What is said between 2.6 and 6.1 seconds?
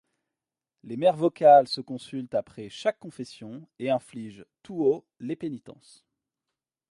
chaque confession, et infligent tout haut les pénitences.